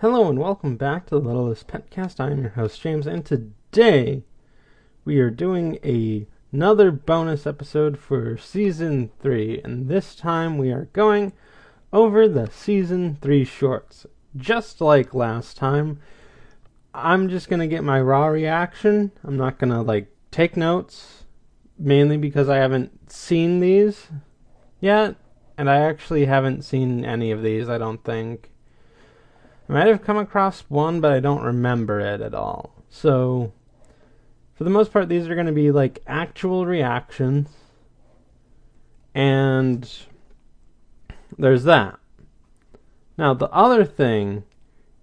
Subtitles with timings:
[0.00, 2.20] Hello and welcome back to the Littlest Petcast.
[2.20, 4.22] I am your host James, and today
[5.04, 10.88] we are doing a, another bonus episode for season three, and this time we are
[10.94, 11.34] going
[11.92, 14.06] over the season three shorts.
[14.34, 16.00] Just like last time,
[16.94, 19.12] I'm just gonna get my raw reaction.
[19.22, 21.24] I'm not gonna like take notes,
[21.78, 24.06] mainly because I haven't seen these
[24.80, 25.16] yet,
[25.58, 27.68] and I actually haven't seen any of these.
[27.68, 28.50] I don't think.
[29.70, 32.74] I might have come across one, but I don't remember it at all.
[32.88, 33.52] So,
[34.56, 37.50] for the most part, these are going to be like actual reactions.
[39.14, 39.88] And
[41.38, 42.00] there's that.
[43.16, 44.42] Now, the other thing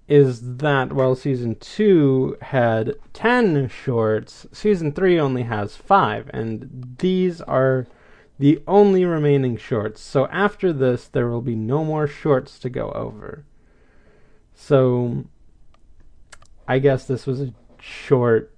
[0.09, 6.29] is that while season 2 had 10 shorts, season 3 only has 5.
[6.33, 7.87] And these are
[8.37, 10.01] the only remaining shorts.
[10.01, 13.45] So, after this, there will be no more shorts to go over.
[14.59, 15.25] So
[16.67, 18.53] I guess this was a short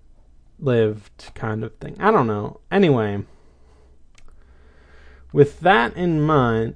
[0.58, 1.97] lived kind of thing.
[2.00, 2.61] I don't know.
[2.72, 3.23] Anyway,
[5.33, 6.75] with that in mind,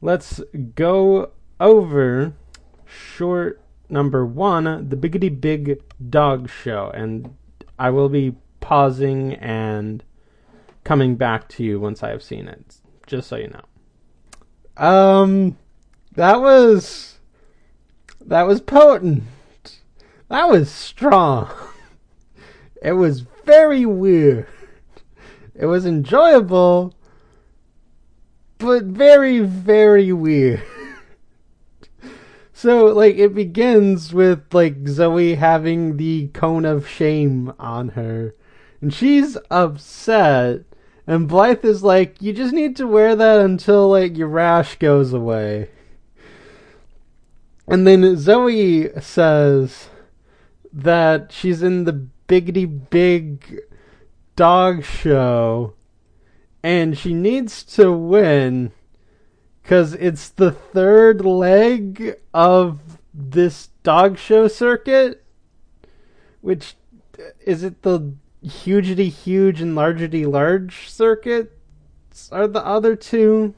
[0.00, 0.40] let's
[0.74, 2.32] go over
[2.86, 6.90] short number one, the Biggity Big Dog Show.
[6.94, 7.36] And
[7.78, 10.02] I will be pausing and
[10.84, 14.84] coming back to you once I have seen it, just so you know.
[14.84, 15.58] Um,
[16.14, 17.18] that was
[18.28, 19.24] that was potent.
[20.28, 21.50] That was strong.
[22.82, 24.46] It was very weird.
[25.54, 26.94] It was enjoyable,
[28.58, 30.62] but very, very weird.
[32.52, 38.36] So, like, it begins with, like, Zoe having the cone of shame on her.
[38.80, 40.60] And she's upset.
[41.06, 45.12] And Blythe is like, you just need to wear that until, like, your rash goes
[45.12, 45.70] away.
[47.72, 49.88] And then Zoe says
[50.74, 53.60] that she's in the biggity big
[54.36, 55.72] dog show
[56.62, 58.72] and she needs to win
[59.62, 65.24] because it's the third leg of this dog show circuit.
[66.42, 66.74] Which
[67.40, 68.12] is it the
[68.42, 73.54] hugity huge and largety large circuits are the other two?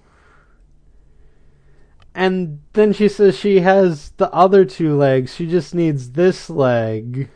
[2.15, 5.35] And then she says she has the other two legs.
[5.35, 7.29] She just needs this leg.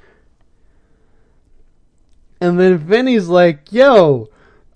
[2.40, 4.28] And then Vinnie's like, "Yo,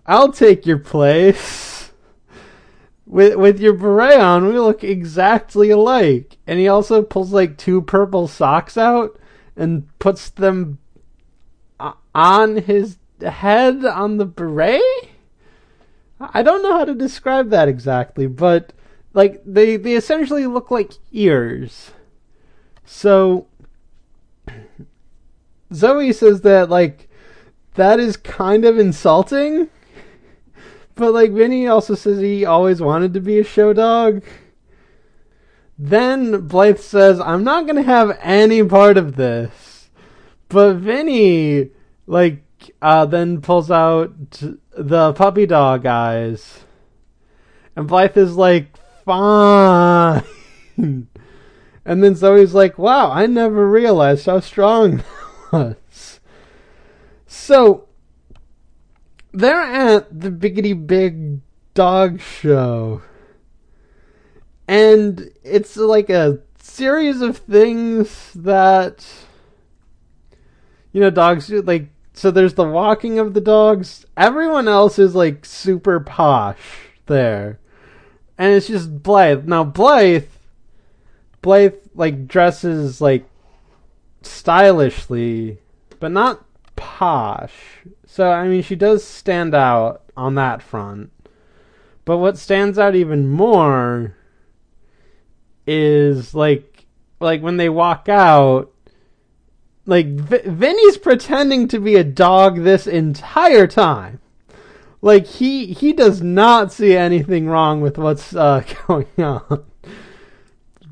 [0.05, 1.93] I'll take your place."
[3.07, 6.39] with with your beret on, we look exactly alike.
[6.47, 9.19] And he also pulls like two purple socks out
[9.57, 10.79] and puts them
[12.15, 14.81] on his head on the beret.
[16.21, 18.73] I don't know how to describe that exactly, but
[19.15, 21.93] like they they essentially look like ears.
[22.85, 23.47] So
[25.73, 27.09] Zoe says that like
[27.75, 29.69] that is kind of insulting.
[30.95, 34.23] But like Vinnie also says he always wanted to be a show dog.
[35.79, 39.91] Then Blythe says, I'm not gonna have any part of this.
[40.49, 41.71] But Vinnie
[42.07, 42.43] like
[42.81, 44.13] uh then pulls out
[44.77, 46.61] the puppy dog eyes.
[47.75, 50.23] And Blythe is like, fine.
[50.77, 51.09] and
[51.85, 55.07] then Zoe's like, wow, I never realized how strong that
[55.53, 56.21] was.
[57.27, 57.89] So,
[59.33, 61.41] they're at the Biggity Big
[61.75, 63.03] Dog Show.
[64.69, 69.07] And it's like a series of things that,
[70.93, 71.63] you know, dogs do.
[71.63, 74.07] Like, so there's the walking of the dogs.
[74.17, 76.59] Everyone else is like super posh
[77.07, 77.59] there
[78.39, 79.47] and it's just Blythe.
[79.47, 80.29] Now Blythe,
[81.41, 83.25] Blythe like dresses like
[84.23, 85.59] stylishly,
[86.01, 86.45] but not
[86.77, 87.85] posh.
[88.07, 91.11] So I mean, she does stand out on that front.
[92.05, 94.17] But what stands out even more
[95.67, 96.87] is like
[97.21, 98.73] like when they walk out
[99.87, 104.21] like v- Vinnie's pretending to be a dog this entire time
[105.03, 109.65] like he he does not see anything wrong with what's uh, going on.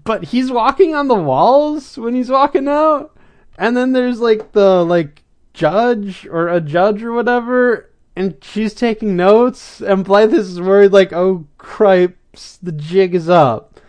[0.05, 3.17] But he's walking on the walls when he's walking out,
[3.57, 5.23] and then there's like the like
[5.55, 11.13] judge or a judge or whatever, and she's taking notes, and Blythe is worried like,
[11.13, 13.81] oh cripes, the jig is up.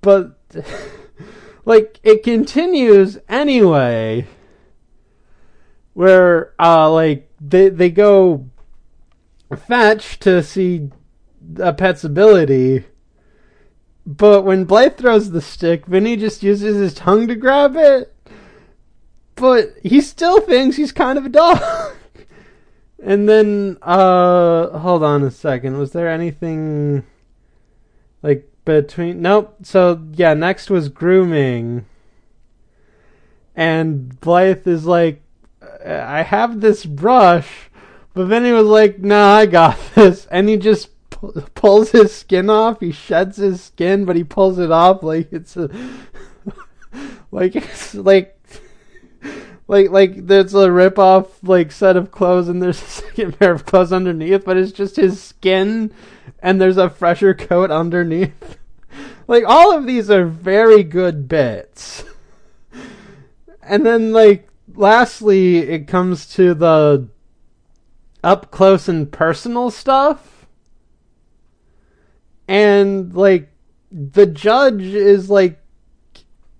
[0.00, 0.36] But
[1.64, 4.26] like it continues anyway,
[5.92, 8.48] where uh like they they go
[9.56, 10.90] fetch to see
[11.58, 12.84] a pet's ability
[14.06, 18.14] but when Blythe throws the stick, Vinnie just uses his tongue to grab it.
[19.34, 21.60] But he still thinks he's kind of a dog.
[23.02, 25.78] and then, uh, hold on a second.
[25.78, 27.04] Was there anything
[28.22, 29.22] like between?
[29.22, 29.56] Nope.
[29.62, 31.86] So yeah, next was grooming.
[33.56, 35.22] And Blythe is like,
[35.84, 37.70] I have this brush,
[38.14, 40.88] but then he was like, "Nah, I got this," and he just
[41.54, 42.80] pulls his skin off.
[42.80, 45.70] He sheds his skin, but he pulls it off like it's a
[47.30, 48.38] like it's like
[49.68, 53.52] like like there's a rip off like set of clothes and there's a second pair
[53.52, 55.92] of clothes underneath, but it's just his skin
[56.40, 58.58] and there's a fresher coat underneath.
[59.26, 62.04] like all of these are very good bits.
[63.62, 67.08] And then like lastly it comes to the
[68.24, 70.34] up close and personal stuff
[72.48, 73.48] and like
[73.90, 75.60] the judge is like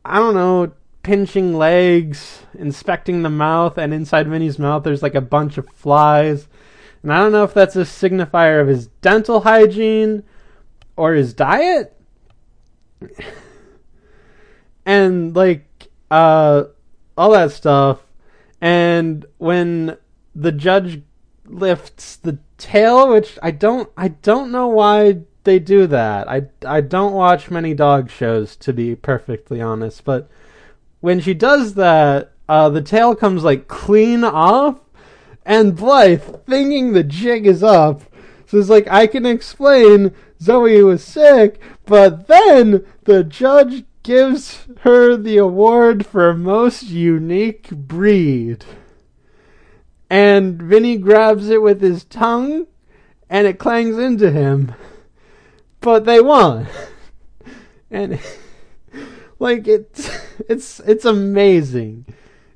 [0.04, 0.72] I don't know,
[1.02, 6.48] pinching legs, inspecting the mouth, and inside Vinnie's mouth there's like a bunch of flies.
[7.02, 10.24] And I don't know if that's a signifier of his dental hygiene
[10.96, 11.96] or his diet.
[14.86, 16.64] and like uh
[17.16, 18.00] all that stuff.
[18.60, 19.96] And when
[20.34, 21.02] the judge
[21.46, 26.28] lifts the tail, which I don't I don't know why they do that.
[26.28, 30.28] I, I don't watch many dog shows to be perfectly honest, but
[31.00, 34.80] when she does that, uh, the tail comes like clean off,
[35.44, 38.02] and Blythe, thinking the jig is up,
[38.46, 45.36] says like I can explain Zoe was sick, but then the judge gives her the
[45.38, 48.64] award for most unique breed.
[50.10, 52.66] And Vinnie grabs it with his tongue,
[53.28, 54.74] and it clangs into him
[55.84, 56.66] but they won.
[57.90, 58.18] and
[59.38, 60.10] like it's
[60.48, 62.06] it's it's amazing.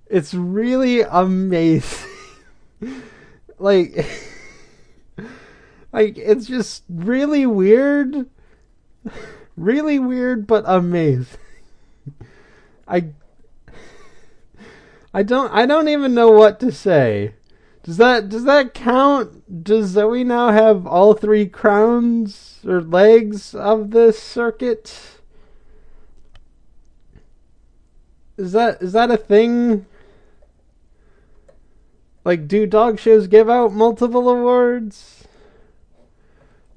[0.06, 2.09] It's really amazing.
[3.59, 4.06] like
[5.93, 8.27] like it's just really weird.
[9.56, 11.39] Really weird but amazing.
[12.89, 13.11] I
[15.12, 17.35] I don't I don't even know what to say.
[17.88, 19.64] Does that does that count?
[19.64, 25.23] Does Zoe now have all three crowns or legs of this circuit?
[28.37, 29.87] Is that is that a thing?
[32.26, 35.26] Like, do dog shows give out multiple awards?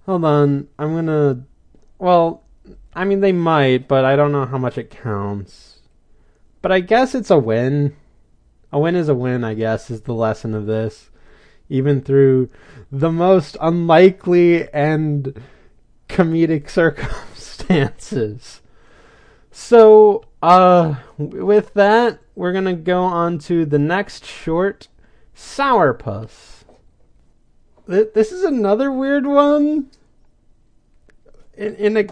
[0.05, 1.43] Hold on, I'm gonna.
[1.99, 2.41] Well,
[2.95, 5.79] I mean they might, but I don't know how much it counts.
[6.61, 7.97] But I guess it's a win
[8.71, 11.09] a win is a win, I guess, is the lesson of this.
[11.69, 12.49] Even through
[12.91, 15.41] the most unlikely and
[16.09, 16.69] comedic
[17.69, 18.61] circumstances.
[19.51, 24.87] So, uh, with that, we're gonna go on to the next short,
[25.35, 26.63] Sourpuss.
[27.87, 29.89] This is another weird one.
[31.57, 32.05] In, in a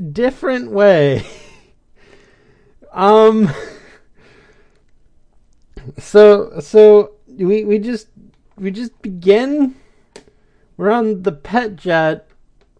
[0.00, 1.24] different way.
[2.92, 3.48] um
[5.98, 8.08] so so we we just
[8.58, 9.76] we just begin.
[10.76, 12.28] We're on the pet jet,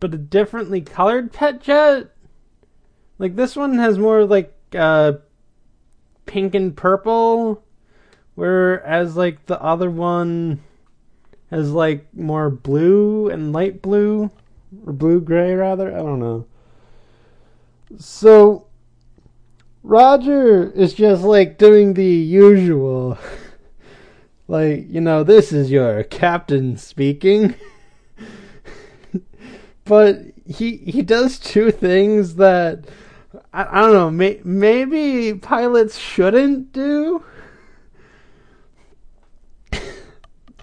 [0.00, 2.14] but a differently colored pet jet.
[3.18, 5.14] Like this one has more like uh,
[6.26, 7.62] pink and purple,
[8.34, 10.60] whereas like the other one
[11.50, 14.30] has like more blue and light blue
[14.84, 15.88] or blue gray rather.
[15.94, 16.46] I don't know.
[17.98, 18.65] So
[19.86, 23.16] Roger is just like doing the usual.
[24.48, 27.54] like, you know, this is your captain speaking.
[29.84, 32.84] but he he does two things that
[33.52, 37.22] I, I don't know, may, maybe pilots shouldn't do.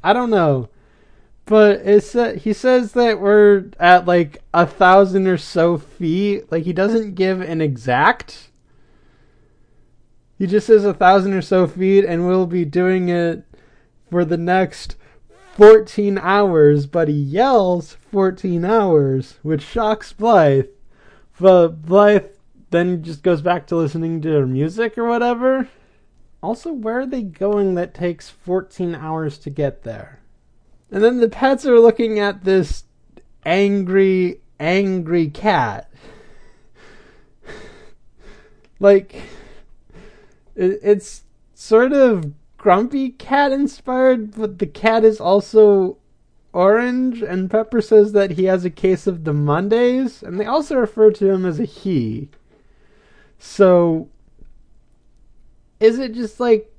[0.03, 0.67] I don't know.
[1.45, 6.51] But it's uh, he says that we're at like a thousand or so feet.
[6.51, 8.49] Like he doesn't give an exact
[10.43, 13.45] he just says a thousand or so feet, and we'll be doing it
[14.11, 14.97] for the next
[15.53, 20.65] 14 hours, but he yells 14 hours, which shocks Blythe.
[21.39, 22.25] But Blythe
[22.71, 25.69] then just goes back to listening to music or whatever.
[26.41, 30.19] Also, where are they going that takes 14 hours to get there?
[30.91, 32.83] And then the pets are looking at this
[33.45, 35.89] angry, angry cat.
[38.81, 39.23] like,
[40.55, 45.97] it, it's sort of grumpy cat inspired, but the cat is also
[46.53, 50.77] orange, and Pepper says that he has a case of the Mondays, and they also
[50.77, 52.29] refer to him as a he.
[53.37, 54.09] So,
[55.79, 56.71] is it just like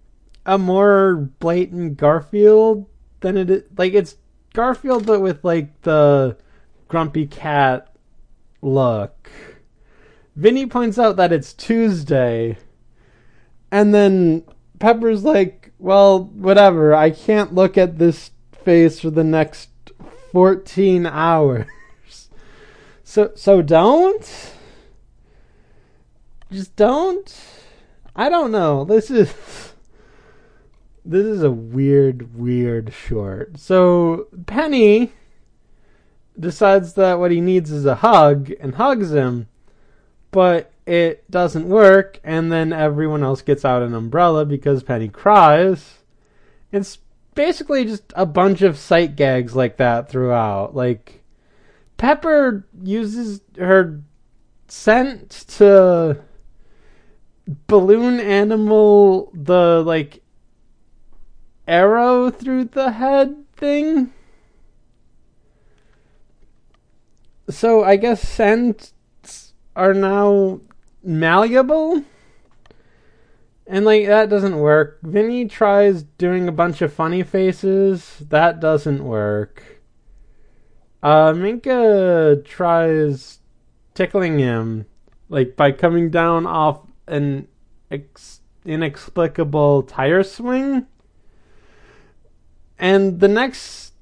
[0.47, 2.87] a more blatant Garfield
[3.21, 3.65] than it is?
[3.77, 4.17] Like, it's
[4.55, 6.37] Garfield, but with like the
[6.89, 7.95] grumpy cat
[8.63, 9.31] look.
[10.37, 12.57] Vinnie points out that it's Tuesday,
[13.75, 14.45] and then
[14.79, 19.69] Pepper's like, well, whatever, I can't look at this face for the next
[20.33, 21.67] 14 hours.
[23.07, 24.53] So so don't
[26.51, 27.33] just don't.
[28.17, 28.85] I don't know.
[28.85, 29.33] This is
[31.05, 33.59] this is a weird weird short.
[33.59, 35.13] So Penny
[36.41, 39.49] decides that what he needs is a hug and hugs him,
[40.33, 45.99] but it doesn't work and then everyone else gets out an umbrella because Penny cries.
[46.73, 46.99] It's
[47.35, 50.75] basically just a bunch of sight gags like that throughout.
[50.75, 51.23] Like
[51.97, 54.01] Pepper uses her
[54.69, 56.21] scent to
[57.67, 60.23] balloon animal the like
[61.67, 64.13] arrow through the head thing.
[67.49, 68.93] So I guess scents
[69.77, 70.61] are now
[71.05, 72.05] malleable.
[73.67, 74.99] And like that doesn't work.
[75.03, 78.23] Vinnie tries doing a bunch of funny faces.
[78.29, 79.81] That doesn't work.
[81.03, 83.41] Uh, Minka tries
[83.95, 84.87] tickling him,
[85.29, 87.47] like by coming down off an
[87.91, 90.87] ex- inexplicable tire swing.
[92.79, 93.93] And the next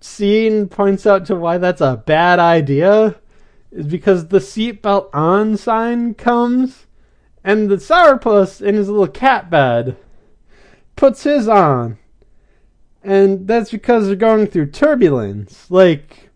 [0.00, 3.16] scene points out to why that's a bad idea
[3.70, 6.86] is because the seatbelt on sign comes
[7.44, 9.96] and the sourpuss in his little cat bed
[10.96, 11.98] puts his on.
[13.02, 15.70] And that's because they're going through turbulence.
[15.70, 16.30] Like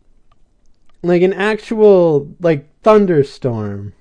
[1.03, 3.93] like an actual like thunderstorm.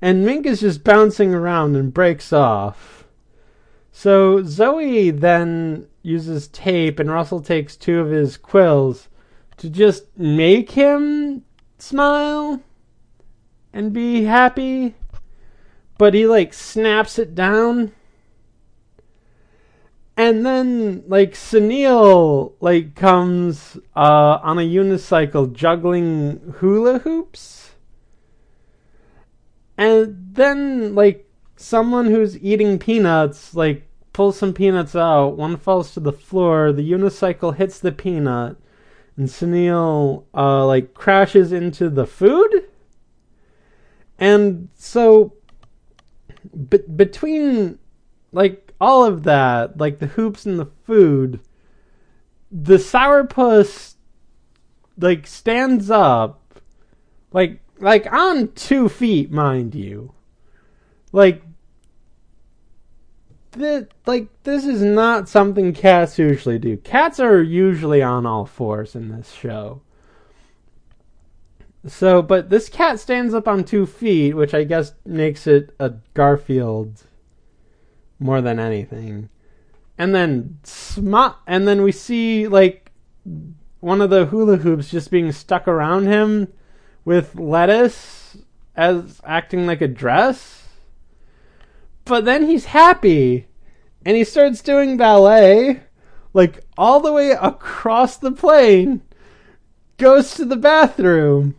[0.00, 3.04] And Mink is just bouncing around and breaks off.
[3.92, 9.08] So Zoe then uses tape and Russell takes two of his quills
[9.56, 11.42] to just make him
[11.78, 12.60] smile
[13.72, 14.94] and be happy
[15.98, 17.92] but he like snaps it down.
[20.16, 27.72] And then like Sunil like comes uh, on a unicycle juggling hula hoops.
[29.76, 36.00] And then like someone who's eating peanuts like pulls some peanuts out one falls to
[36.00, 38.56] the floor the unicycle hits the peanut
[39.16, 42.66] and Sunil uh, like crashes into the food
[44.18, 45.34] and so
[46.68, 47.78] be- between
[48.32, 51.40] like all of that, like the hoops and the food,
[52.50, 53.94] the sourpuss
[54.98, 56.60] like stands up,
[57.32, 60.12] like like on two feet, mind you.
[61.12, 61.42] Like
[64.06, 66.76] like this is not something cats usually do.
[66.78, 69.82] Cats are usually on all fours in this show.
[71.86, 75.94] So, but this cat stands up on two feet, which I guess makes it a
[76.14, 77.02] Garfield
[78.18, 79.28] more than anything.
[79.96, 81.14] And then sm-
[81.46, 82.90] and then we see like
[83.80, 86.52] one of the hula hoops just being stuck around him
[87.04, 88.36] with lettuce
[88.74, 90.65] as acting like a dress.
[92.06, 93.48] But then he's happy
[94.04, 95.80] and he starts doing ballet
[96.32, 99.02] like all the way across the plane
[99.98, 101.56] goes to the bathroom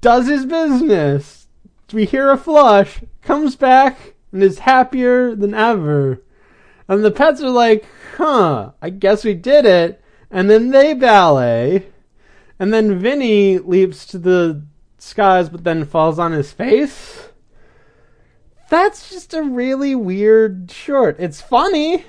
[0.00, 1.48] does his business.
[1.92, 6.22] We hear a flush, comes back, and is happier than ever.
[6.88, 7.84] And the pets are like,
[8.16, 10.02] huh, I guess we did it.
[10.30, 11.86] And then they ballet.
[12.58, 14.64] And then Vinnie leaps to the
[14.98, 17.28] skies, but then falls on his face.
[18.74, 21.16] That's just a really weird short.
[21.18, 22.04] It's funny.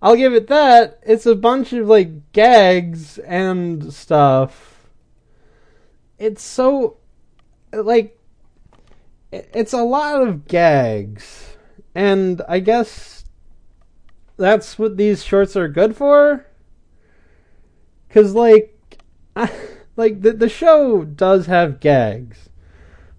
[0.00, 1.00] I'll give it that.
[1.02, 4.72] It's a bunch of like gags and stuff
[6.22, 6.98] it's so
[7.72, 8.16] like
[9.32, 11.56] it's a lot of gags
[11.96, 13.24] and i guess
[14.36, 16.46] that's what these shorts are good for
[18.08, 18.78] cuz like
[19.96, 22.48] like the the show does have gags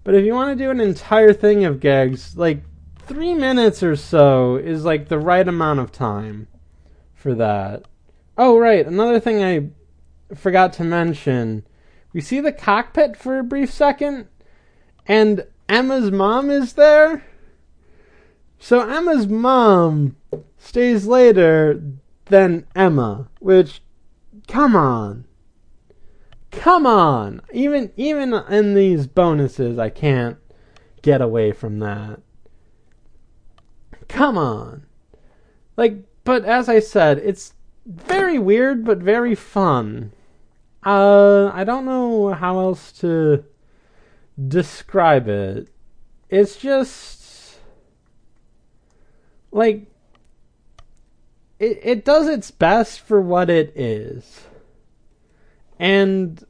[0.04, 2.62] but if you want to do an entire thing of gags like
[3.06, 6.46] 3 minutes or so is like the right amount of time
[7.14, 7.84] for that
[8.38, 9.68] oh right another thing i
[10.34, 11.64] forgot to mention
[12.14, 14.28] we see the cockpit for a brief second,
[15.04, 17.24] and Emma's mom is there.
[18.60, 20.16] So Emma's mom
[20.56, 21.82] stays later
[22.26, 23.82] than Emma, which
[24.46, 25.24] come on.
[26.58, 27.40] Come on.
[27.52, 30.38] Even even in these bonuses I can't
[31.02, 32.20] get away from that.
[34.08, 34.86] Come on.
[35.76, 37.54] Like but as I said, it's
[37.86, 40.12] very weird but very fun.
[40.84, 43.44] Uh I don't know how else to
[44.48, 45.68] describe it.
[46.30, 47.58] It's just
[49.52, 49.86] like
[51.58, 54.44] it it does its best for what it is.
[55.78, 56.44] And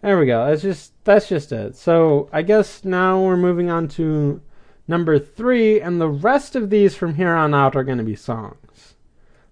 [0.00, 0.46] there we go.
[0.46, 1.76] That's just that's just it.
[1.76, 4.40] So I guess now we're moving on to
[4.86, 8.16] number three, and the rest of these from here on out are going to be
[8.16, 8.94] songs.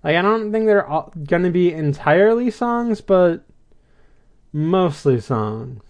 [0.04, 0.86] Like I don't think they're
[1.24, 3.44] going to be entirely songs, but
[4.52, 5.82] mostly songs.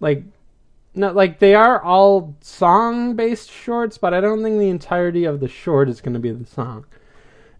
[0.00, 0.24] Like
[0.94, 5.48] no, like they are all song-based shorts, but I don't think the entirety of the
[5.48, 6.86] short is going to be the song.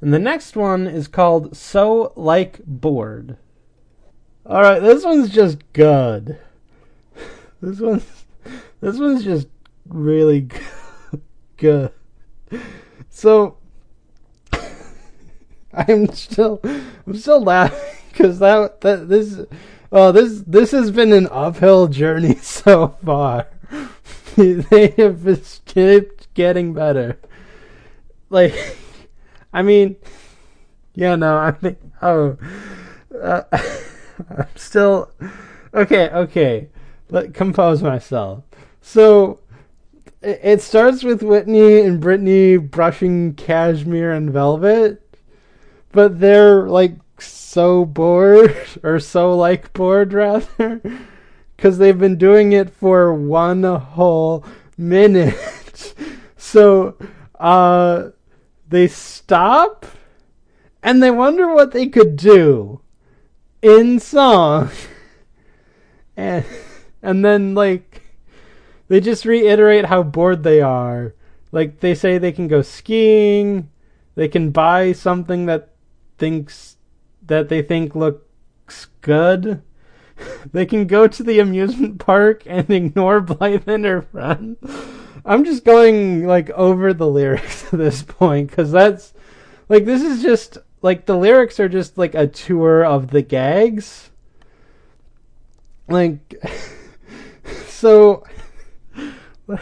[0.01, 3.37] And the next one is called So Like Bored.
[4.45, 6.39] Alright, this one's just good.
[7.61, 8.25] This one's
[8.81, 9.47] this one's just
[9.89, 10.49] really
[11.57, 11.93] good.
[13.09, 13.59] So
[15.73, 19.41] I'm still I'm still laughing because that that this
[19.93, 23.47] oh this this has been an uphill journey so far.
[24.35, 27.17] they have kept getting better.
[28.29, 28.77] Like
[29.53, 29.97] I mean,
[30.95, 31.79] yeah, no, I think.
[32.01, 32.37] Oh,
[33.23, 33.43] uh,
[34.31, 35.11] I'm still
[35.75, 36.09] okay.
[36.11, 36.69] Okay,
[37.11, 38.45] let compose myself.
[38.81, 39.41] So
[40.23, 45.03] it, starts with Whitney and Brittany brushing cashmere and velvet,
[45.91, 50.81] but they're like so bored or so like bored rather
[51.57, 54.45] because they've been doing it for one whole
[54.77, 55.95] minute.
[56.37, 56.97] so,
[57.39, 58.11] uh
[58.69, 59.85] they stop
[60.83, 62.81] and they wonder what they could do
[63.63, 64.71] in song.
[66.15, 66.45] And
[67.03, 68.03] and then like
[68.89, 71.15] they just reiterate how bored they are.
[71.51, 73.71] Like they say they can go skiing,
[74.15, 75.71] they can buy something that
[76.19, 76.77] thinks
[77.27, 79.63] that they think looks good.
[80.53, 84.57] They can go to the amusement park and ignore Blythe and her friend.
[85.25, 89.15] I'm just going like over the lyrics at this point because that's
[89.69, 94.11] like this is just like the lyrics are just like a tour of the gags.
[95.89, 96.35] Like
[97.67, 98.25] so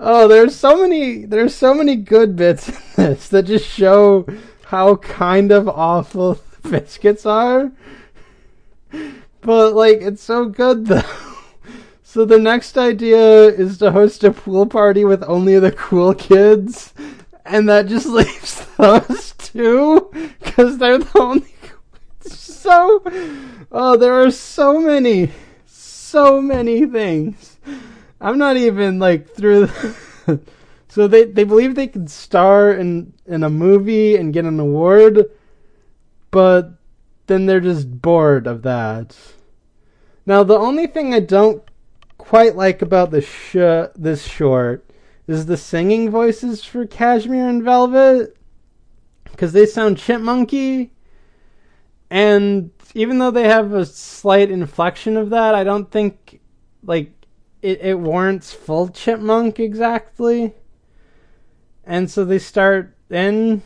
[0.00, 4.26] Oh, there's so many there's so many good bits in this that just show
[4.66, 7.72] how kind of awful Biskits are.
[9.40, 11.02] But like it's so good though.
[12.02, 16.94] So the next idea is to host a pool party with only the cool kids,
[17.48, 20.10] and that just leaves those two
[20.42, 21.44] because they're the only.
[22.20, 23.02] So,
[23.72, 25.30] oh, there are so many,
[25.64, 27.56] so many things.
[28.20, 29.70] I'm not even like through.
[30.88, 35.30] so they they believe they can star in in a movie and get an award,
[36.30, 36.72] but
[37.26, 39.16] then they're just bored of that.
[40.26, 41.62] Now the only thing I don't
[42.18, 44.87] quite like about this sh- this short
[45.28, 48.36] is the singing voices for Cashmere and Velvet?
[49.24, 50.90] Because they sound chipmunky,
[52.10, 56.40] and even though they have a slight inflection of that, I don't think
[56.82, 57.12] like
[57.60, 60.54] it, it warrants full chipmunk exactly.
[61.84, 63.62] And so they start in,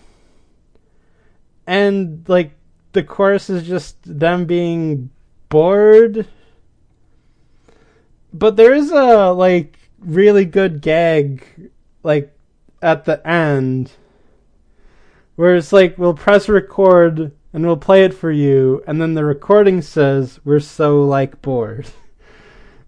[1.67, 2.53] and like
[2.93, 5.11] the chorus is just them being
[5.49, 6.27] bored.
[8.33, 11.71] But there is a like really good gag
[12.03, 12.35] like
[12.81, 13.93] at the end
[15.37, 19.25] where it's like we'll press record and we'll play it for you and then the
[19.25, 21.89] recording says we're so like bored.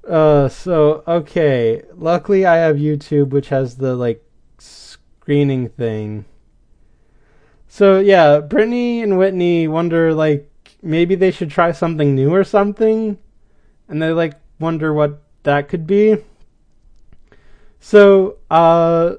[0.06, 1.80] Uh so okay.
[1.94, 4.22] Luckily i have youtube which has the like
[4.58, 6.26] screening thing.
[7.68, 10.50] So yeah brittany and whitney wonder like
[10.82, 13.16] maybe they should try something new or something
[13.88, 16.18] and they like wonder what that could be.
[17.86, 19.16] So, uh,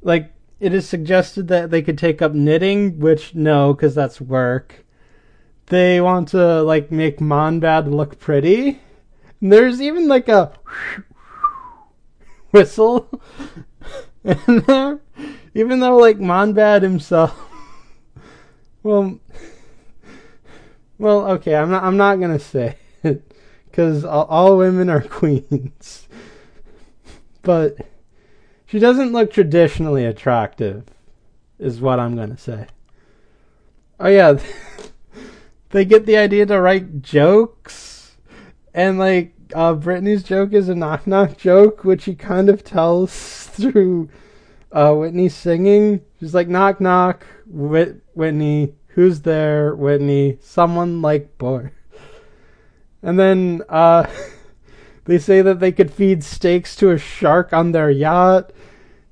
[0.00, 4.86] like, it is suggested that they could take up knitting, which no, because that's work.
[5.66, 8.80] They want to, like, make Monbad look pretty.
[9.40, 10.52] And there's even, like, a
[12.52, 13.10] whistle
[14.24, 15.00] in there.
[15.52, 17.36] Even though, like, Monbad himself.
[18.84, 19.18] well,
[20.98, 23.34] well, okay, I'm not, I'm not gonna say it
[23.68, 26.06] because all, all women are queens.
[27.46, 27.76] But
[28.66, 30.82] she doesn't look traditionally attractive,
[31.60, 32.66] is what I'm going to say.
[34.00, 34.36] Oh yeah,
[35.70, 38.16] they get the idea to write jokes,
[38.74, 43.14] and like uh, Brittany's joke is a knock knock joke, which he kind of tells
[43.46, 44.08] through
[44.72, 46.00] uh, Whitney singing.
[46.18, 49.72] She's like knock knock, Whit- Whitney, who's there?
[49.76, 51.70] Whitney, someone like boy.
[53.02, 54.08] And then uh,
[55.06, 58.52] they say that they could feed steaks to a shark on their yacht,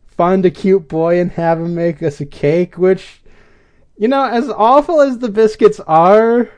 [0.06, 3.22] find a cute boy and have him make us a cake, which
[3.96, 6.50] you know, as awful as the Biskits are,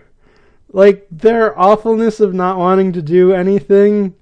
[0.73, 4.15] like their awfulness of not wanting to do anything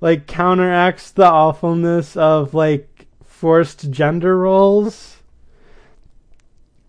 [0.00, 5.16] like counteracts the awfulness of like forced gender roles.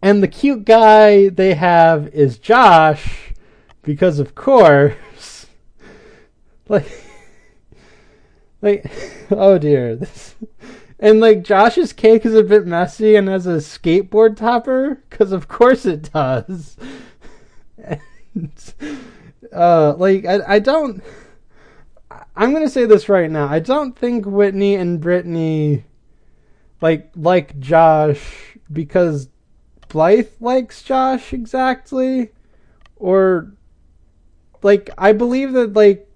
[0.01, 3.33] And the cute guy they have is Josh
[3.83, 5.47] because of course
[6.67, 7.10] like
[8.61, 8.91] like
[9.31, 10.35] oh dear this
[11.01, 15.47] and like Josh's cake is a bit messy and has a skateboard topper, because of
[15.47, 16.77] course it does.
[18.35, 18.73] and,
[19.51, 21.03] uh, like I, I don't.
[22.35, 23.47] I'm gonna say this right now.
[23.47, 25.85] I don't think Whitney and Brittany
[26.81, 29.29] like like Josh because
[29.89, 32.31] Blythe likes Josh exactly,
[32.95, 33.51] or
[34.61, 36.07] like I believe that like.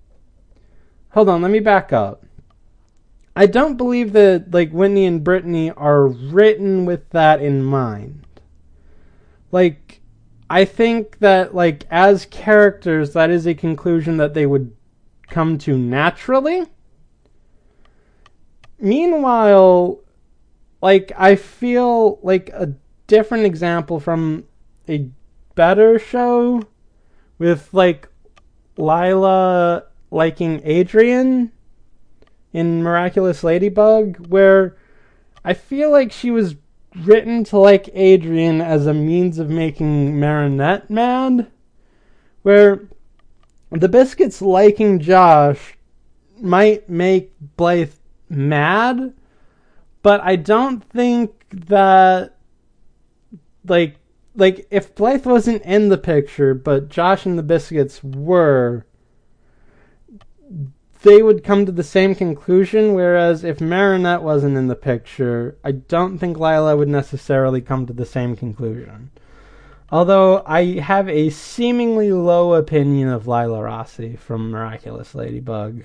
[1.09, 2.25] Hold on, let me back up.
[3.35, 8.25] I don't believe that like Whitney and Brittany are written with that in mind.
[9.51, 10.01] Like
[10.49, 14.75] I think that like as characters that is a conclusion that they would
[15.27, 16.65] come to naturally.
[18.79, 19.99] Meanwhile,
[20.81, 22.73] like I feel like a
[23.07, 24.45] different example from
[24.87, 25.09] a
[25.55, 26.63] better show
[27.37, 28.07] with like
[28.77, 31.51] Lila liking Adrien
[32.55, 34.77] in Miraculous Ladybug, where
[35.43, 36.55] I feel like she was
[37.03, 41.51] written to like Adrien as a means of making Marinette mad,
[42.43, 42.87] where
[43.71, 45.77] the Biskits liking Josh
[46.39, 47.95] might make Blythe
[48.29, 49.13] mad,
[50.01, 52.37] but I don't think that
[53.67, 53.97] like
[54.33, 58.85] like if Blythe wasn't in the picture, but Josh and the Biskits were,
[61.05, 62.93] they would come to the same conclusion.
[62.95, 67.93] Whereas if Marinette wasn't in the picture, I don't think Lila would necessarily come to
[67.93, 69.11] the same conclusion.
[69.91, 75.83] Although I have a seemingly low opinion of Lila Rossi from Miraculous Ladybug.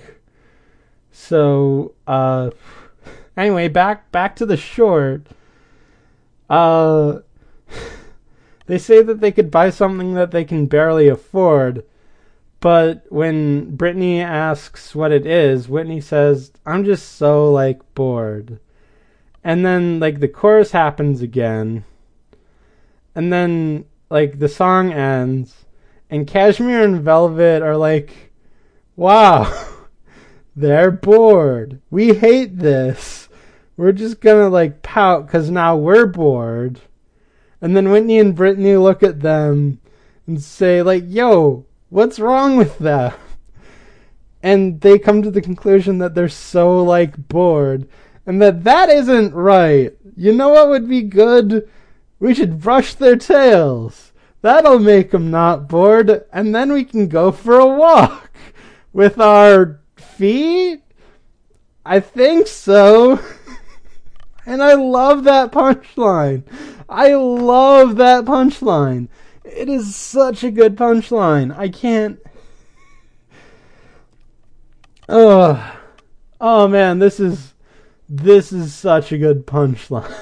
[1.11, 2.49] So, uh,
[3.37, 5.27] anyway, back back to the short.
[6.49, 7.19] Uh,
[8.65, 11.85] they say that they could buy something that they can barely afford,
[12.61, 18.59] but when Brittany asks what it is, Whitney says, I'm just so like bored.
[19.43, 21.83] And then like the chorus happens again.
[23.15, 25.65] And then like the song ends
[26.11, 28.31] and Cashmere and Velvet are like,
[28.95, 29.69] "Wow.
[30.55, 31.81] They're bored.
[31.89, 33.29] We hate this.
[33.75, 36.81] We're just to like pout cuz now we're bored."
[37.59, 39.79] And then Whitney and Brittany look at them
[40.27, 43.19] and say like, "Yo, What's wrong with that?
[44.41, 47.85] And they come to the conclusion that they're so like bored
[48.25, 49.91] and that that isn't right.
[50.15, 51.69] You know what would be good?
[52.17, 54.13] We should brush their tails.
[54.41, 58.31] That'll make them not bored and then we can go for a walk
[58.93, 60.83] with our feet.
[61.85, 63.19] I think so.
[64.45, 66.43] and I love that punchline.
[66.87, 69.09] I love that punchline.
[69.55, 71.55] It is such a good punchline.
[71.57, 72.19] I can't.
[75.09, 75.77] Oh,
[76.39, 77.53] oh man, this is
[78.07, 80.13] this is such a good punchline.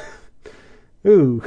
[1.07, 1.43] Ooh,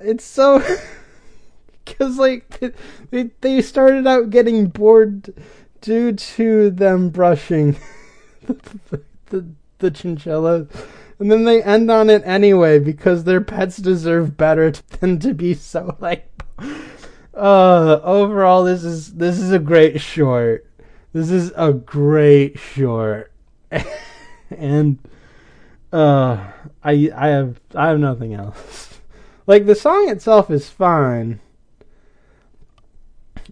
[0.00, 0.62] it's so
[1.84, 2.62] because like
[3.10, 5.34] they they started out getting bored
[5.80, 7.76] due to them brushing
[8.46, 9.46] the, the,
[9.78, 10.68] the chinchillas
[11.18, 15.54] and then they end on it anyway because their pets deserve better than to be
[15.54, 16.30] so like.
[17.34, 20.66] Uh, overall, this is this is a great short.
[21.12, 23.30] This is a great short,
[24.50, 24.98] and
[25.92, 26.50] uh,
[26.82, 28.98] I I have I have nothing else.
[29.46, 31.38] Like the song itself is fine,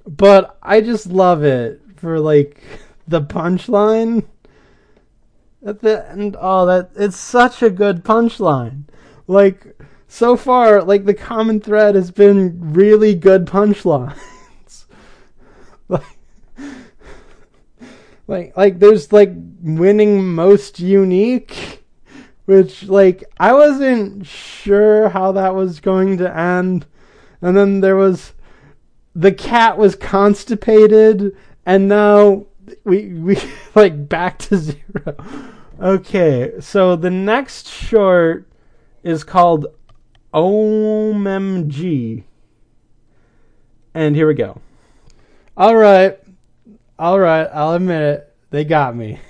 [0.05, 2.61] but I just love it for like
[3.07, 4.25] the punchline
[5.65, 6.37] at the end.
[6.41, 8.85] Oh, that it's such a good punchline.
[9.27, 9.77] Like
[10.09, 14.17] so far, like the common thread has been really good punchlines.
[15.89, 16.03] like,
[18.27, 21.85] like, like there's like winning most unique,
[22.45, 26.87] which like I wasn't sure how that was going to end,
[27.41, 28.33] and then there was
[29.15, 32.47] the cat was constipated, and now
[32.85, 33.39] we we
[33.75, 35.17] like back to zero.
[35.81, 38.49] Okay, so the next short
[39.03, 39.67] is called
[40.33, 42.25] OMG.
[43.95, 44.61] And here we go.
[45.57, 46.19] All right.
[46.99, 48.35] All right, I'll admit it.
[48.51, 49.21] They got me.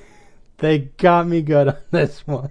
[0.58, 2.50] They got me good on this one.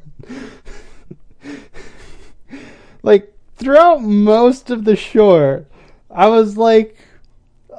[3.01, 5.65] like throughout most of the short,
[6.11, 6.97] I was like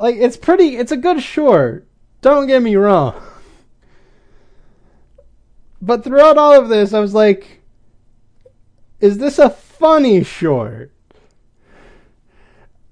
[0.01, 1.87] like it's pretty it's a good short.
[2.21, 3.21] Don't get me wrong.
[5.81, 7.61] But throughout all of this, I was like,
[9.01, 10.93] is this a funny short?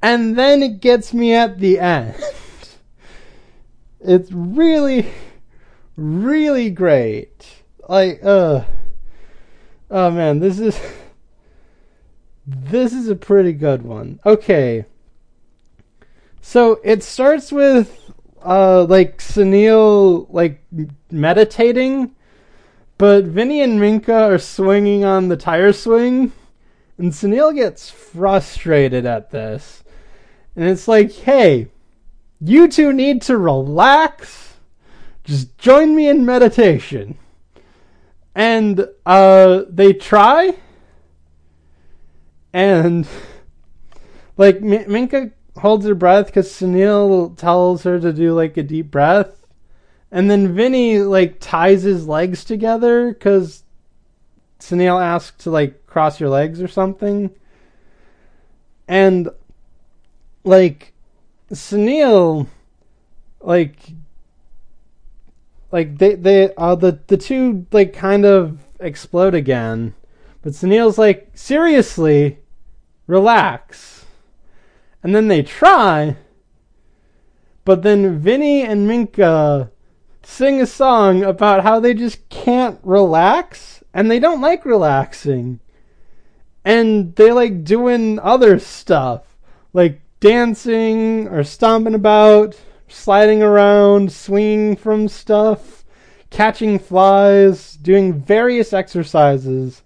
[0.03, 2.15] And then it gets me at the end.
[4.01, 5.11] it's really,
[5.97, 7.47] really great.
[7.89, 8.65] Like, uh,
[9.91, 10.79] oh man, this is,
[12.47, 14.21] this is a pretty good one.
[14.27, 14.85] Okay.
[16.43, 18.13] So it starts with,
[18.45, 20.63] uh, like Sunil, like,
[21.11, 22.15] meditating
[22.97, 26.33] but Vinnie and Minka are swinging on the tire swing,
[26.97, 29.83] and Sunil gets frustrated at this.
[30.55, 31.69] And it's like, hey,
[32.41, 34.55] you two need to relax.
[35.25, 37.19] Just join me in meditation.
[38.35, 40.55] And uh, they try.
[42.53, 43.09] And
[44.37, 49.45] like Minka holds her breath because Sunil tells her to do like a deep breath
[50.15, 53.65] and then Vinnie like ties his legs together because
[54.61, 57.31] Sunil asked to like cross your legs or something.
[58.87, 59.29] And
[60.45, 60.93] like
[61.51, 62.47] Sunil
[63.41, 63.77] like
[65.73, 69.95] like they they uh the the two like kind of explode again.
[70.43, 72.39] But Sunil's like, seriously,
[73.09, 73.94] relax.
[75.05, 76.17] And then they try,
[77.67, 79.71] but then Vinnie and Minka
[80.23, 85.61] sing a song about how they just can't relax and they don't like relaxing.
[86.65, 89.37] And they like doing other stuff,
[89.75, 95.85] like dancing or stomping about, sliding around, swinging from stuff,
[96.31, 99.83] catching flies, doing various exercises.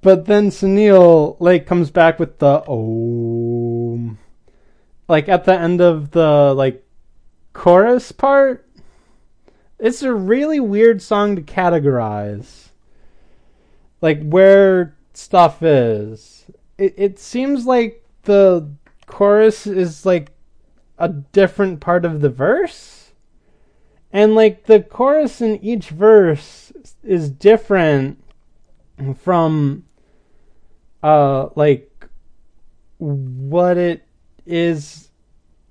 [0.00, 4.16] But then Sunil like comes back with the oh
[5.12, 6.84] like at the end of the like
[7.52, 8.66] chorus part
[9.82, 12.68] it's a really weird song to categorize.
[14.00, 16.46] Like where stuff is.
[16.78, 18.70] It it seems like the
[19.06, 20.30] chorus is like
[20.98, 23.12] a different part of the verse.
[24.12, 26.72] And like the chorus in each verse
[27.02, 28.22] is different
[29.16, 29.84] from
[31.02, 32.06] uh like
[32.98, 34.06] what it
[34.46, 35.01] is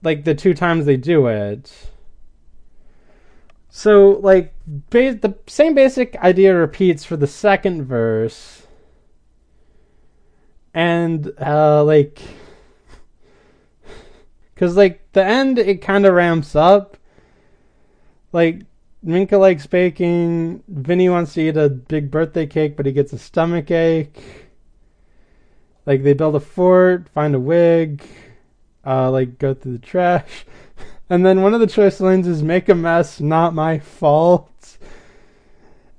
[0.03, 1.91] like the two times they do it.
[3.73, 8.67] So, like, ba- the same basic idea repeats for the second verse.
[10.73, 12.21] And, uh, like,
[14.53, 16.97] because, like, the end, it kind of ramps up.
[18.33, 18.63] Like,
[19.03, 20.63] Minka likes baking.
[20.67, 24.21] Vinnie wants to eat a big birthday cake, but he gets a stomach ache.
[25.85, 28.03] Like, they build a fort, find a wig,
[28.85, 30.45] uh, like, go through the trash.
[31.11, 34.77] And then one of the choice lines is make a mess, not my fault.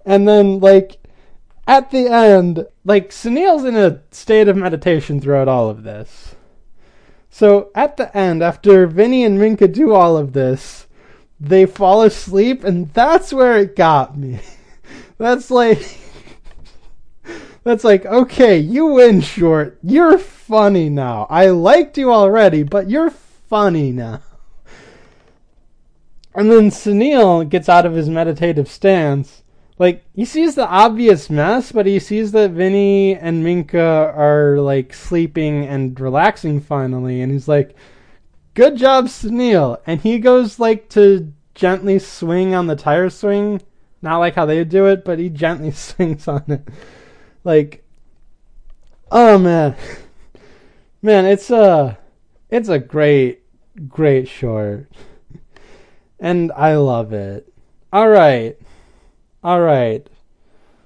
[0.07, 1.03] And then like
[1.67, 6.35] at the end, like Sunil's in a state of meditation throughout all of this.
[7.29, 10.87] So at the end, after Vinnie and Minka do all of this,
[11.39, 14.41] they fall asleep, and that's where it got me.
[15.19, 15.99] that's like
[17.65, 19.79] that's like, okay, you win short.
[19.83, 21.27] You're funny now.
[21.31, 24.21] I liked you already, but you're funny now.
[26.35, 29.43] And then Sunil gets out of his meditative stance.
[29.79, 34.95] Like, he sees the obvious mess, but he sees that Vinnie and Minka are, like,
[34.95, 37.21] sleeping and relaxing finally.
[37.21, 37.75] And he's like,
[38.55, 39.81] good job, Sunil.
[39.87, 43.61] And he goes, like, to gently swing on the tire swing.
[44.01, 46.69] Not like how they do it, but he gently swings on it.
[47.45, 47.85] Like,
[49.11, 49.77] oh man.
[51.05, 51.99] Man, it's a,
[52.49, 53.43] it's a great,
[53.89, 54.89] great short
[56.23, 57.53] and I love it.
[57.93, 58.57] All right.
[59.43, 60.09] All right.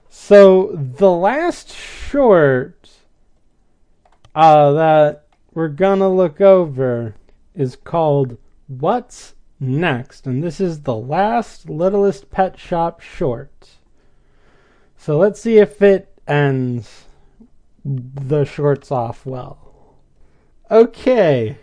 [0.09, 2.89] So the last short
[4.35, 7.15] uh, that we're gonna look over
[7.55, 10.27] is called What's Next?
[10.27, 13.77] And this is the last Littlest Pet Shop short.
[14.97, 17.05] So let's see if it ends
[17.85, 19.59] the shorts off well.
[20.71, 21.57] Okay.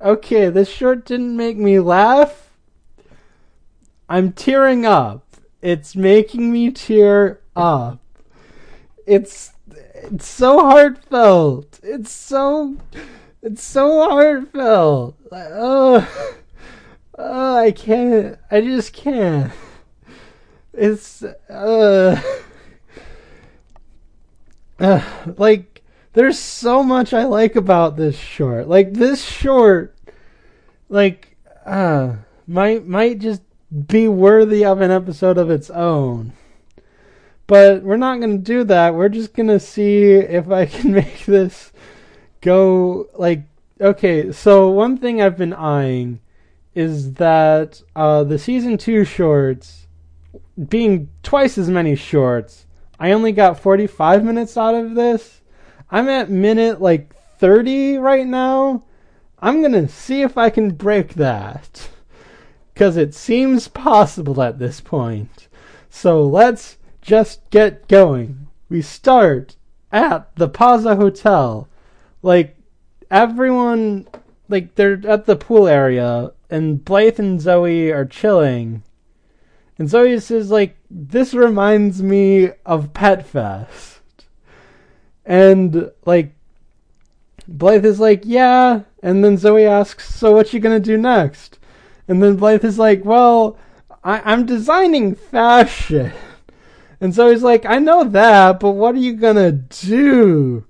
[0.00, 2.50] Okay, this short didn't make me laugh.
[4.08, 5.24] I'm tearing up.
[5.60, 8.00] It's making me tear up.
[9.06, 9.52] It's
[9.94, 11.78] it's so heartfelt.
[11.82, 12.76] It's so
[13.42, 15.16] it's so heartfelt.
[15.30, 16.36] Oh,
[17.16, 18.38] oh I can't.
[18.50, 19.52] I just can't.
[20.72, 22.20] It's uh,
[24.82, 25.02] uh
[25.38, 28.68] like there's so much I like about this short.
[28.68, 29.96] Like this short
[30.88, 32.16] like uh
[32.46, 33.42] might might just
[33.86, 36.32] be worthy of an episode of its own.
[37.46, 38.94] But we're not to do that.
[38.94, 41.72] We're just to see if I can make this
[42.40, 43.44] go like
[43.80, 46.20] okay, so one thing I've been eyeing
[46.74, 49.86] is that uh, the season 2 shorts
[50.68, 52.66] being twice as many shorts.
[53.02, 55.40] I only got 45 minutes out of this.
[55.90, 58.84] I'm at minute like 30 right now.
[59.40, 61.88] I'm going to see if I can break that
[62.72, 65.48] because it seems possible at this point.
[65.90, 68.46] So let's just get going.
[68.68, 69.56] We start
[69.90, 71.68] at the Plaza Hotel.
[72.22, 72.56] Like,
[73.10, 74.06] everyone,
[74.48, 78.84] like, they're at the pool area, and Blythe and Zoe are chilling.
[79.78, 84.00] And Zoe says, like, this reminds me of Pet Fest.
[85.24, 86.34] And, like,
[87.48, 88.82] Blythe is like, yeah.
[89.02, 91.58] And then Zoe asks, so what you gonna do next?
[92.08, 93.56] And then Blythe is like, well,
[94.04, 96.12] I- am designing fashion.
[97.00, 100.64] And so he's like, I know that, but what are you gonna do?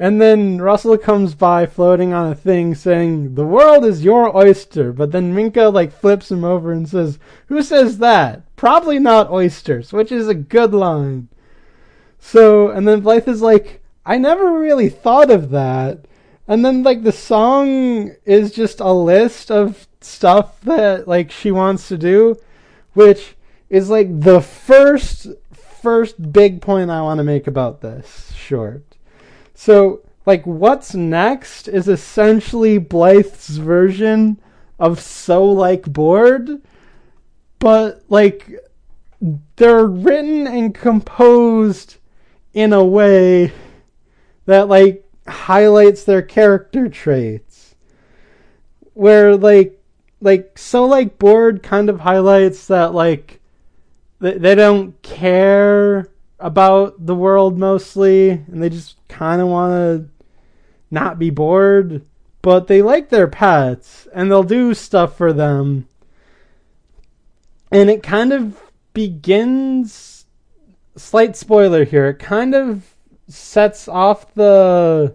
[0.00, 4.94] And then Russell comes by floating on a thing saying, the world is your oyster.
[4.94, 8.56] But then Minka like flips him over and says, who says that?
[8.56, 11.28] Probably not oysters, which is a good line.
[12.18, 16.06] So, and then Blythe is like, I never really thought of that.
[16.48, 21.88] And then like the song is just a list of stuff that like she wants
[21.88, 22.38] to do,
[22.94, 23.36] which
[23.68, 28.89] is like the first first big point I want to make about this short.
[29.60, 34.40] So like what's next is essentially Blythe's version
[34.78, 36.62] of so like bored,
[37.58, 38.50] but like
[39.56, 41.98] they're written and composed
[42.54, 43.52] in a way
[44.46, 47.74] that like highlights their character traits.
[48.94, 49.78] Where like
[50.22, 53.40] like so like bored kind of highlights that like
[54.20, 56.08] they, they don't care
[56.40, 60.08] about the world mostly and they just kind of want to
[60.90, 62.04] not be bored
[62.42, 65.86] but they like their pets and they'll do stuff for them
[67.70, 68.60] and it kind of
[68.92, 70.26] begins
[70.96, 72.94] slight spoiler here it kind of
[73.28, 75.14] sets off the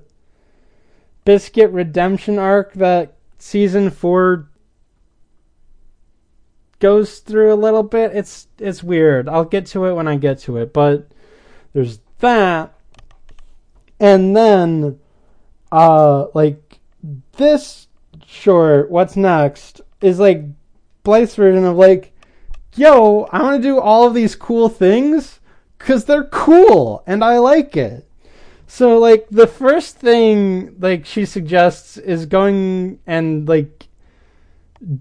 [1.25, 4.47] Biskit redemption arc that season four
[6.79, 8.15] goes through a little bit.
[8.15, 9.27] It's it's weird.
[9.27, 11.07] I'll get to it when I get to it, but
[11.75, 12.73] there's that.
[13.99, 14.97] And then
[15.73, 16.79] uh like
[17.33, 17.88] this
[18.25, 20.45] short, what's next, is like
[21.03, 22.13] Blythe's version of like,
[22.75, 25.41] yo, I wanna do all of these cool things
[25.77, 28.07] because they're cool and I like it.
[28.67, 33.88] So like the first thing like she suggests is going and like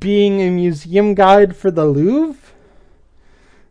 [0.00, 2.52] being a museum guide for the Louvre,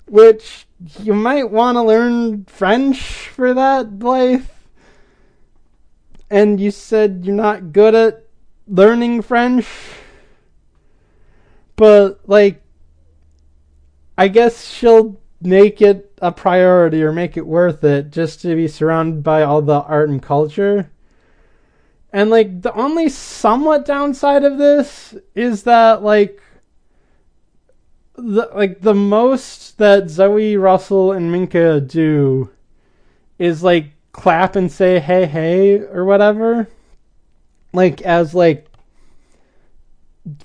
[0.07, 0.67] which
[1.01, 4.45] you might want to learn French for that, Blythe.
[6.29, 8.25] And you said you're not good at
[8.67, 9.67] learning French.
[11.75, 12.61] But like
[14.17, 18.67] I guess she'll make it a priority or make it worth it just to be
[18.67, 20.89] surrounded by all the art and culture.
[22.11, 26.41] And like the only somewhat downside of this is that like
[28.23, 32.49] the like the most that Zoe Russell and Minka do
[33.37, 36.69] is like clap and say hey hey or whatever.
[37.73, 38.67] Like as like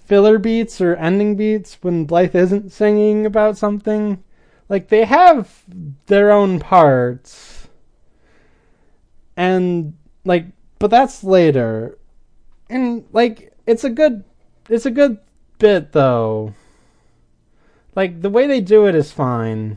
[0.05, 4.25] filler beats or ending beats when Blythe isn't singing about something.
[4.69, 5.63] Like they have
[6.07, 7.69] their own parts.
[9.37, 10.47] And like
[10.81, 11.97] but that's later.
[12.69, 14.25] And like it's a good
[14.69, 15.19] it's a good
[15.61, 16.55] bit though
[17.99, 19.77] like the way they do it is fine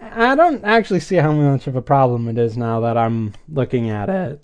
[0.00, 3.90] i don't actually see how much of a problem it is now that i'm looking
[3.90, 4.42] at it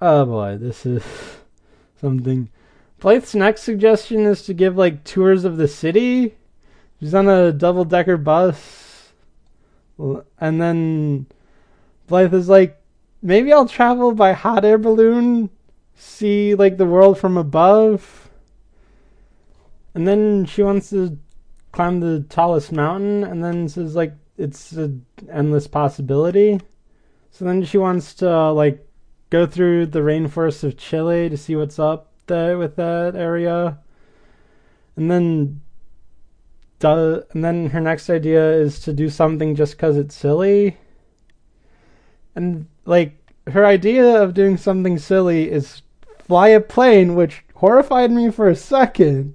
[0.00, 1.02] oh boy this is
[2.00, 2.48] something
[2.98, 6.34] Blythe's next suggestion is to give like tours of the city
[7.00, 9.12] She's on a double decker bus.
[9.98, 11.26] And then
[12.06, 12.78] Blythe is like,
[13.22, 15.48] maybe I'll travel by hot air balloon,
[15.94, 18.19] see like the world from above.
[19.94, 21.18] And then she wants to
[21.72, 26.60] climb the tallest mountain and then says like it's an endless possibility.
[27.30, 28.86] So then she wants to like
[29.30, 33.78] go through the rainforest of Chile to see what's up there with that area.
[34.96, 35.60] And then
[36.78, 40.78] do, and then her next idea is to do something just cuz it's silly.
[42.34, 43.16] And like
[43.48, 45.82] her idea of doing something silly is
[46.18, 49.34] fly a plane, which horrified me for a second.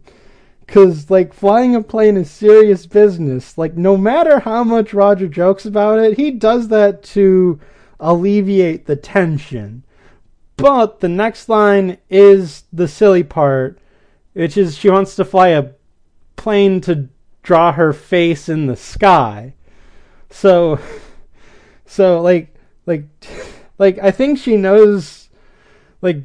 [0.67, 3.57] Cause like flying a plane is serious business.
[3.57, 7.59] Like no matter how much Roger jokes about it, he does that to
[7.99, 9.83] alleviate the tension.
[10.57, 13.77] But the next line is the silly part,
[14.33, 15.71] which is she wants to fly a
[16.35, 17.09] plane to
[17.43, 19.53] draw her face in the sky.
[20.29, 20.79] So
[21.85, 22.55] so like
[22.85, 23.05] like
[23.77, 25.29] like I think she knows
[26.01, 26.23] like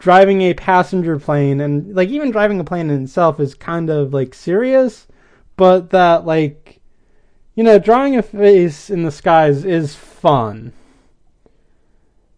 [0.00, 4.12] driving a passenger plane and like even driving a plane in itself is kind of
[4.12, 5.06] like serious,
[5.56, 6.80] but that like
[7.54, 10.72] you know, drawing a face in the skies is fun.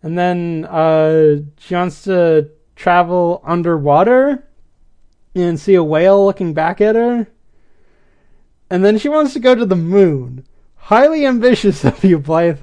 [0.03, 4.49] And then uh, she wants to travel underwater
[5.35, 7.29] and see a whale looking back at her.
[8.69, 10.45] And then she wants to go to the moon.
[10.75, 12.61] Highly ambitious of you, Blythe.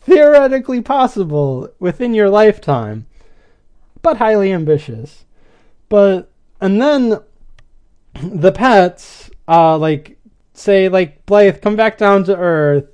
[0.00, 3.07] Theoretically possible within your lifetime
[4.02, 5.24] but highly ambitious.
[5.88, 6.30] But
[6.60, 7.20] and then
[8.22, 10.18] the pets, uh, like
[10.52, 12.86] say like Blythe, come back down to Earth,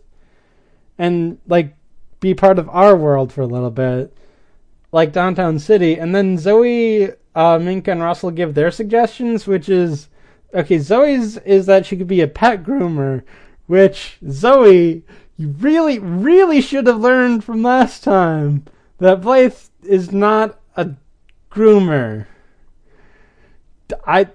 [0.98, 1.74] and like
[2.20, 4.16] be part of our world for a little bit,
[4.92, 10.08] like downtown city, and then Zoe, uh, Minka, and Russell give their suggestions, which is
[10.54, 10.78] okay.
[10.78, 13.22] Zoe's is that she could be a pet groomer,
[13.66, 15.02] which Zoe,
[15.36, 18.64] you really, really should have learned from last time
[18.98, 20.90] that Blythe is not a
[21.50, 22.26] groomer.
[24.06, 24.28] I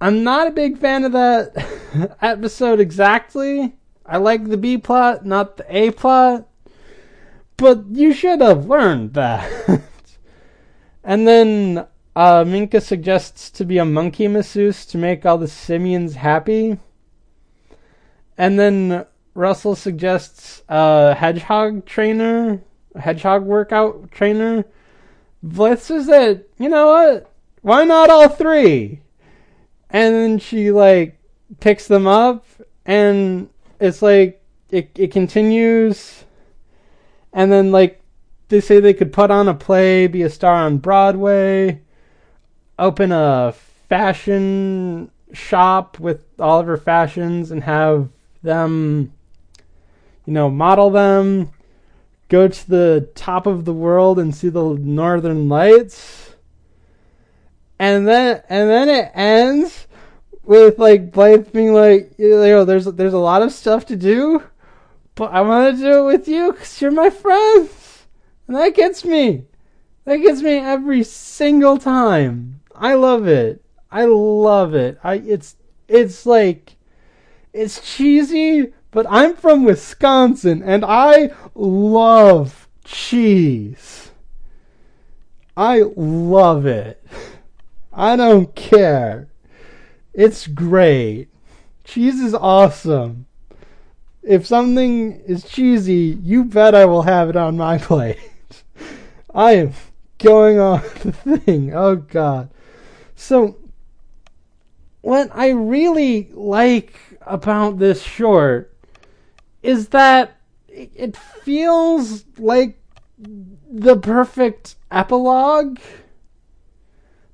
[0.00, 3.74] I'm not a big fan of that episode exactly.
[4.06, 6.48] I like the B plot, not the A plot.
[7.56, 9.82] But you should have learned that.
[11.04, 11.86] and then
[12.16, 16.78] uh, Minka suggests to be a monkey masseuse to make all the simians happy.
[18.38, 22.62] And then Russell suggests a hedgehog trainer,
[22.94, 24.64] a hedgehog workout trainer
[25.42, 27.32] Blythe says that, you know what?
[27.62, 29.00] Why not all three?
[29.88, 31.18] And then she like
[31.60, 32.46] picks them up
[32.86, 33.48] and
[33.80, 36.24] it's like it it continues
[37.32, 38.00] and then like
[38.48, 41.80] they say they could put on a play, be a star on Broadway,
[42.78, 43.54] open a
[43.88, 48.08] fashion shop with all of her fashions and have
[48.42, 49.12] them
[50.26, 51.50] you know model them
[52.30, 56.34] go to the top of the world and see the northern lights.
[57.78, 59.86] And then and then it ends
[60.44, 64.42] with like Blythe being like, you know, there's there's a lot of stuff to do,
[65.14, 68.06] but I want to do it with you because you're my friends,
[68.46, 69.44] and that gets me.
[70.04, 72.60] That gets me every single time.
[72.74, 73.62] I love it.
[73.90, 74.98] I love it.
[75.02, 75.56] I it's
[75.88, 76.76] it's like
[77.52, 84.10] it's cheesy, but I'm from Wisconsin and I love cheese.
[85.56, 87.04] I love it.
[87.92, 89.28] I don't care.
[90.14, 91.28] It's great.
[91.84, 93.26] Cheese is awesome.
[94.22, 98.18] If something is cheesy, you bet I will have it on my plate.
[99.34, 99.72] I am
[100.18, 101.74] going on the thing.
[101.74, 102.50] Oh god.
[103.14, 103.56] So
[105.00, 108.69] what I really like about this short
[109.62, 110.36] is that
[110.68, 112.80] it feels like
[113.18, 115.78] the perfect epilogue,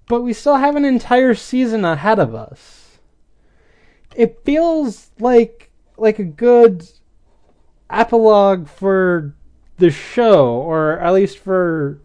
[0.08, 2.98] but we still have an entire season ahead of us.
[4.14, 6.88] It feels like like a good
[7.90, 9.34] epilogue for
[9.78, 12.00] the show, or at least for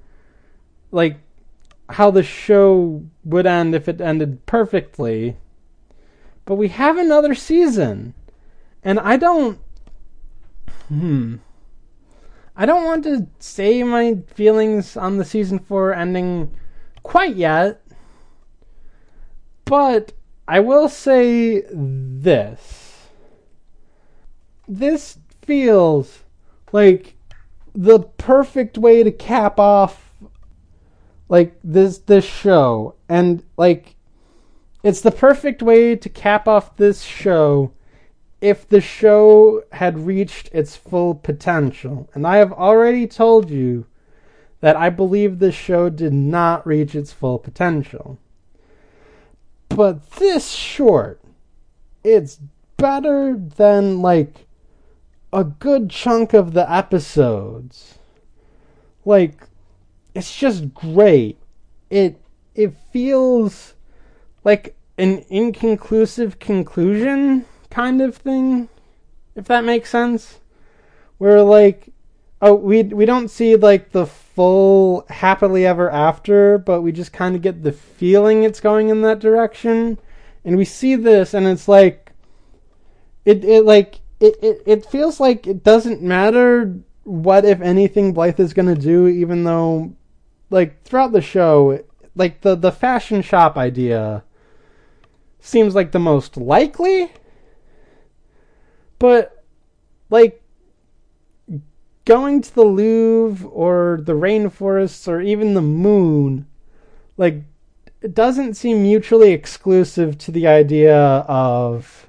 [0.91, 1.17] like
[1.89, 5.37] how the show would end if it ended perfectly.
[6.45, 8.13] But we have another season.
[8.83, 9.59] And I don't
[10.87, 11.37] Hmm.
[12.55, 16.51] I don't want to say my feelings on the season four ending
[17.03, 17.81] quite yet,
[19.65, 20.11] but
[20.47, 23.07] I will say this.
[24.67, 26.23] This feels
[26.71, 27.15] like
[27.73, 30.13] the perfect way to cap off
[31.29, 33.95] like this this show and like
[34.83, 37.71] it's the perfect way to cap off this show
[38.41, 42.09] if the show had reached its full potential.
[42.13, 43.85] And I have already told you
[44.61, 48.17] that I believe this show did not reach its full potential.
[49.69, 51.21] But this short,
[52.03, 52.39] it's
[52.77, 54.47] better than like
[55.31, 57.99] a good chunk of the episodes.
[59.05, 59.47] Like
[60.13, 61.37] it's just great.
[61.89, 62.19] It
[62.53, 63.75] it feels
[64.43, 68.69] like an inconclusive conclusion kind of thing,
[69.35, 70.39] if that makes sense.
[71.17, 71.89] Where like
[72.41, 77.35] oh we we don't see like the full happily ever after, but we just kind
[77.35, 79.99] of get the feeling it's going in that direction.
[80.43, 82.11] And we see this and it's like
[83.25, 88.39] it it like it, it, it feels like it doesn't matter what if anything Blythe
[88.39, 89.93] is gonna do, even though
[90.49, 91.83] like throughout the show,
[92.15, 94.23] like the the fashion shop idea
[95.39, 97.11] seems like the most likely,
[99.01, 99.43] but
[100.11, 100.43] like
[102.05, 106.45] going to the Louvre or the rainforests or even the moon,
[107.17, 107.41] like
[108.03, 112.07] it doesn't seem mutually exclusive to the idea of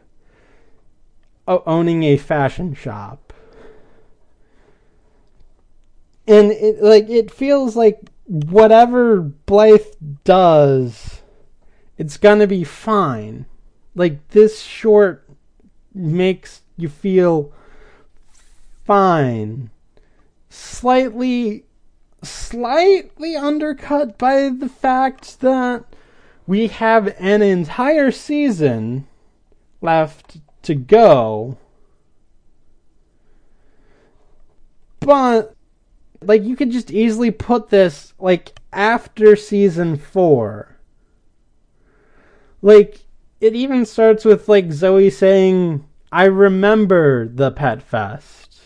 [1.48, 3.32] owning a fashion shop.
[6.28, 11.22] And it like it feels like whatever Blythe does,
[11.96, 13.46] it's gonna be fine.
[13.94, 15.26] Like this short
[15.94, 17.52] makes you feel
[18.84, 19.70] fine.
[20.48, 21.64] Slightly
[22.22, 25.84] slightly undercut by the fact that
[26.46, 29.06] we have an entire season
[29.80, 31.58] left to go.
[35.00, 35.54] But
[36.20, 40.76] like you could just easily put this like after season 4.
[42.60, 43.00] Like
[43.40, 48.60] it even starts with like Zoe saying, "I remember the Pet Fest."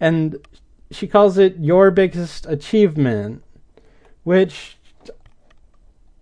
[0.00, 0.44] And
[0.90, 3.44] she calls it your biggest achievement,
[4.24, 4.78] which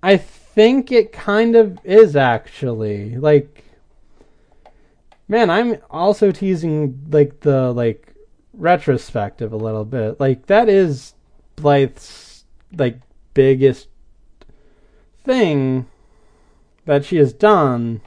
[0.02, 3.16] I think it kind of is actually.
[3.16, 3.64] Like
[5.30, 8.14] man, I'm also teasing like the like
[8.52, 10.20] retrospective a little bit.
[10.20, 11.14] Like that is
[11.56, 12.44] Blythe's
[12.76, 13.00] like
[13.32, 13.88] biggest
[15.24, 15.86] thing
[16.84, 18.00] that she has done.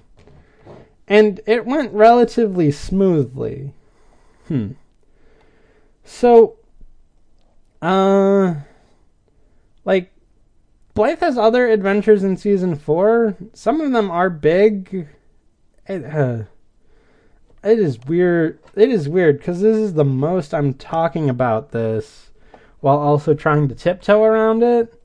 [1.14, 3.72] And it went relatively smoothly.
[4.48, 4.72] Hmm.
[6.04, 6.56] So
[7.84, 8.56] uh
[9.86, 10.12] like
[10.96, 13.36] Blythe has other adventures in season 4.
[13.54, 15.08] Some of them are big.
[15.88, 16.44] It, uh,
[17.64, 18.60] it is weird.
[18.76, 22.32] It is weird because this is the most I'm talking about this
[22.80, 25.00] while also trying to tiptoe around it.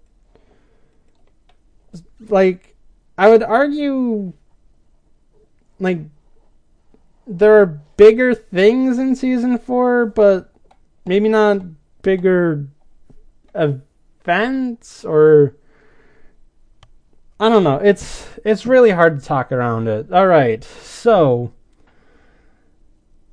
[2.29, 2.77] Like,
[3.17, 4.33] I would argue,
[5.81, 6.01] like,
[7.26, 7.66] there are
[7.97, 10.53] bigger things in season four, but
[11.05, 11.62] maybe not
[12.03, 12.68] bigger
[13.55, 15.57] events or
[17.41, 17.76] I don't know.
[17.76, 20.12] It's it's really hard to talk around it.
[20.12, 21.53] All right, so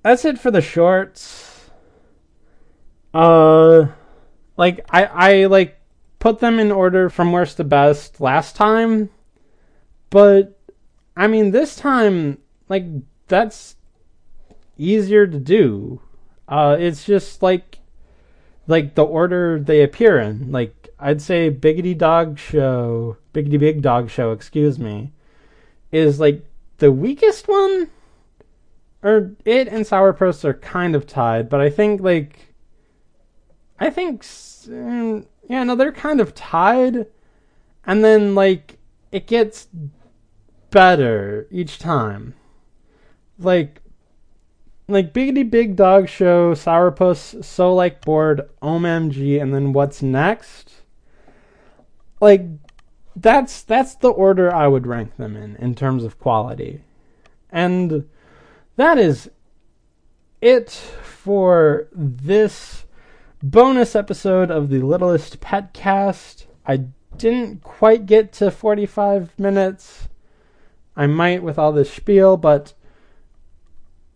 [0.04, 1.70] that's it for the shorts.
[3.14, 3.88] Uh,
[4.58, 5.80] like I I like
[6.20, 9.10] put them in order from worst to best last time,
[10.12, 10.55] but
[11.16, 12.40] I mean this time
[12.70, 12.86] like
[13.28, 13.76] that's
[14.78, 16.02] easier to do.
[16.48, 17.80] Uh, it's just like
[18.68, 20.52] like the order they appear in.
[20.52, 25.12] Like I'd say Biggity Dog Show, Biggity Big Dog Show, excuse me,
[25.92, 26.46] is like
[26.78, 27.90] the weakest one
[29.06, 32.54] or it and Sourpuss are kind of tied, but I think like
[33.80, 37.06] I think mm, yeah, no, they're kind of tied,
[37.86, 38.80] and then like
[39.12, 39.68] it gets
[40.76, 42.34] better each time.
[43.40, 43.82] Like
[44.90, 50.74] like Biggity Big Dog Show, Sourpuss, So Like Bored, OMG, and then what's next?
[52.20, 52.46] Like
[53.16, 56.82] that's that's the order I would rank them in in terms of quality.
[57.50, 58.10] And
[58.76, 59.30] that is
[60.42, 62.84] it for this
[63.42, 66.48] bonus episode of the Littlest Pet Cast.
[66.68, 70.10] I didn't quite get to 45 minutes.
[70.96, 72.74] I might with all this spiel, but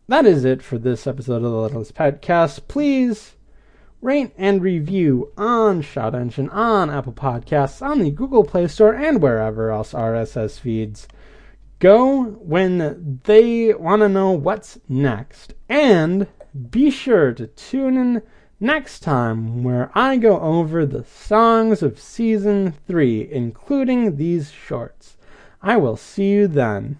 [0.07, 2.67] that is it for this episode of the Littlest Podcast.
[2.67, 3.35] Please
[4.01, 9.21] rate and review on Shout Engine, on Apple Podcasts, on the Google Play Store, and
[9.21, 11.07] wherever else RSS feeds
[11.79, 15.53] go when they want to know what's next.
[15.67, 16.27] And
[16.71, 18.21] be sure to tune in
[18.59, 25.17] next time where I go over the songs of season 3, including these shorts.
[25.61, 26.97] I will see you then.